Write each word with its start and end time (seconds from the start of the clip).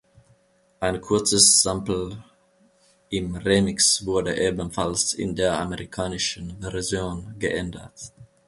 Ein 0.79 0.99
kurzes 0.99 1.61
Sample 1.61 2.23
im 3.11 3.35
Remix 3.35 4.03
wurde 4.03 4.35
ebenfalls 4.35 5.13
in 5.13 5.35
der 5.35 5.59
amerikanischen 5.59 6.59
Version 6.59 7.35
geändert. 7.37 8.11